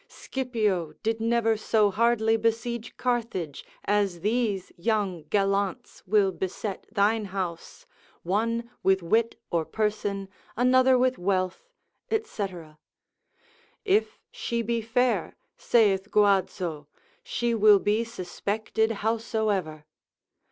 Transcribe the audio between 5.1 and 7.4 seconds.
gallants will beset thine